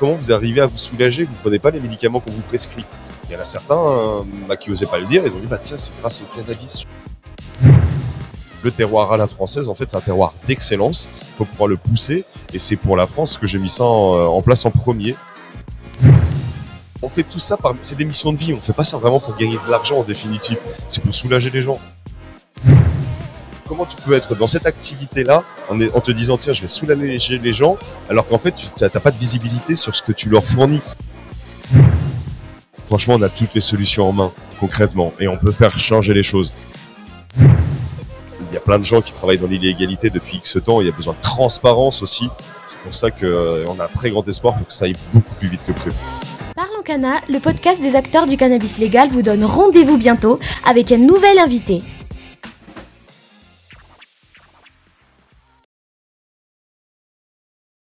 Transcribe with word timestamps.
comment 0.00 0.14
vous 0.14 0.32
arrivez 0.32 0.62
à 0.62 0.66
vous 0.66 0.78
soulager 0.78 1.24
Vous 1.24 1.34
ne 1.34 1.38
prenez 1.42 1.58
pas 1.58 1.70
les 1.70 1.78
médicaments 1.78 2.20
qu'on 2.20 2.32
vous 2.32 2.40
prescrit. 2.40 2.84
Il 3.28 3.34
y 3.34 3.36
en 3.36 3.40
a 3.40 3.44
certains 3.44 3.86
euh, 3.86 4.56
qui 4.58 4.70
n'osaient 4.70 4.86
pas 4.86 4.98
le 4.98 5.06
dire, 5.06 5.22
ils 5.26 5.32
ont 5.32 5.38
dit 5.38 5.46
bah 5.46 5.58
tiens 5.58 5.76
c'est 5.76 5.92
grâce 6.00 6.22
au 6.22 6.36
cannabis. 6.36 6.86
Le 8.62 8.70
terroir 8.70 9.12
à 9.12 9.16
la 9.16 9.26
française, 9.26 9.68
en 9.68 9.74
fait, 9.74 9.90
c'est 9.90 9.96
un 9.96 10.00
terroir 10.00 10.34
d'excellence. 10.46 11.08
Il 11.12 11.36
faut 11.38 11.44
pouvoir 11.44 11.68
le 11.68 11.76
pousser, 11.76 12.24
et 12.52 12.58
c'est 12.58 12.76
pour 12.76 12.96
la 12.96 13.06
France 13.06 13.38
que 13.38 13.46
j'ai 13.46 13.58
mis 13.58 13.68
ça 13.68 13.84
en, 13.84 14.38
euh, 14.38 14.42
place 14.42 14.66
en 14.66 14.70
premier. 14.70 15.14
On 17.02 17.08
fait 17.08 17.22
tout 17.22 17.38
ça 17.38 17.56
par, 17.56 17.74
c'est 17.80 17.96
des 17.96 18.04
missions 18.04 18.32
de 18.32 18.38
vie. 18.38 18.52
On 18.52 18.60
fait 18.60 18.74
pas 18.74 18.84
ça 18.84 18.98
vraiment 18.98 19.20
pour 19.20 19.34
gagner 19.36 19.58
de 19.64 19.70
l'argent 19.70 19.98
en 19.98 20.02
définitive. 20.02 20.58
C'est 20.88 21.02
pour 21.02 21.14
soulager 21.14 21.50
les 21.50 21.62
gens. 21.62 21.78
Tu 23.88 23.96
peux 24.02 24.14
être 24.14 24.34
dans 24.34 24.46
cette 24.46 24.66
activité-là 24.66 25.42
en, 25.68 26.00
te 26.00 26.10
disant 26.10 26.36
tiens 26.36 26.52
je 26.52 26.60
vais 26.62 26.68
soulager 26.68 27.38
les 27.38 27.52
gens 27.52 27.76
alors 28.08 28.26
qu'en 28.26 28.38
fait 28.38 28.54
tu 28.54 28.66
n'as 28.80 28.88
pas 28.88 29.10
de 29.10 29.18
visibilité 29.18 29.74
sur 29.74 29.94
ce 29.94 30.02
que 30.02 30.12
tu 30.12 30.28
leur 30.28 30.44
fournis. 30.44 30.82
Franchement 32.86 33.14
on 33.14 33.22
a 33.22 33.28
toutes 33.28 33.54
les 33.54 33.60
solutions 33.60 34.08
en 34.08 34.12
main 34.12 34.32
concrètement 34.58 35.12
et 35.20 35.28
on 35.28 35.36
peut 35.36 35.52
faire 35.52 35.78
changer 35.78 36.14
les 36.14 36.22
choses. 36.22 36.52
Il 37.38 38.54
y 38.54 38.56
a 38.56 38.60
plein 38.60 38.78
de 38.78 38.84
gens 38.84 39.00
qui 39.00 39.12
travaillent 39.12 39.38
dans 39.38 39.46
l'illégalité 39.46 40.10
depuis 40.10 40.38
X 40.38 40.58
temps. 40.64 40.80
Il 40.80 40.88
y 40.88 40.90
a 40.90 40.92
besoin 40.92 41.14
de 41.14 41.22
transparence 41.22 42.02
aussi. 42.02 42.28
C'est 42.66 42.78
pour 42.78 42.94
ça 42.94 43.10
qu'on 43.10 43.78
a 43.78 43.84
un 43.84 43.88
très 43.94 44.10
grand 44.10 44.26
espoir 44.26 44.56
pour 44.56 44.66
que 44.66 44.72
ça 44.72 44.86
aille 44.86 44.96
beaucoup 45.12 45.34
plus 45.36 45.48
vite 45.48 45.64
que 45.64 45.72
prévu. 45.72 45.96
Parlons 46.56 46.82
Cana, 46.84 47.20
le 47.28 47.38
podcast 47.38 47.80
des 47.80 47.94
acteurs 47.94 48.26
du 48.26 48.36
cannabis 48.36 48.78
légal 48.78 49.08
vous 49.08 49.22
donne 49.22 49.44
rendez-vous 49.44 49.96
bientôt 49.96 50.40
avec 50.66 50.90
un 50.90 50.98
nouvel 50.98 51.38
invité. 51.38 51.82